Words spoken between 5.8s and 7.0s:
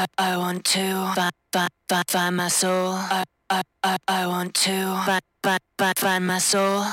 find my soul.